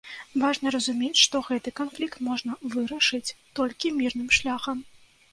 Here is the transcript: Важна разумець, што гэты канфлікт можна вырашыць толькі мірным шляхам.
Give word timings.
Важна 0.43 0.69
разумець, 0.75 1.17
што 1.25 1.41
гэты 1.49 1.73
канфлікт 1.79 2.17
можна 2.27 2.55
вырашыць 2.75 3.35
толькі 3.61 3.93
мірным 3.99 4.33
шляхам. 4.39 4.81